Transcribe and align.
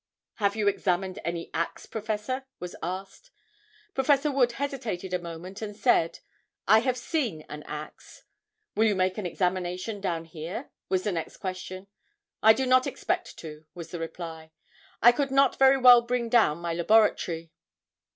"Have 0.37 0.55
you 0.55 0.67
examined 0.67 1.19
any 1.23 1.51
axe, 1.53 1.85
Professor?" 1.85 2.45
was 2.57 2.75
asked. 2.81 3.29
Prof. 3.93 4.25
Wood 4.25 4.53
hesitated 4.53 5.13
a 5.13 5.19
moment, 5.19 5.61
and 5.61 5.77
said: 5.77 6.21
"I 6.67 6.79
have 6.79 6.97
seen 6.97 7.43
an 7.47 7.61
axe." 7.67 8.23
"Will 8.75 8.85
you 8.85 8.95
make 8.95 9.19
an 9.19 9.27
examination 9.27 10.01
down 10.01 10.25
here?" 10.25 10.71
was 10.89 11.03
the 11.03 11.11
next 11.11 11.37
question. 11.37 11.85
"I 12.41 12.51
do 12.51 12.65
not 12.65 12.87
expect 12.87 13.37
to," 13.37 13.65
was 13.75 13.91
the 13.91 13.99
reply. 13.99 14.49
"I 15.03 15.11
could 15.11 15.29
not 15.29 15.59
very 15.59 15.77
well 15.77 16.01
bring 16.01 16.29
down 16.29 16.57
my 16.57 16.73
laboratory." 16.73 17.51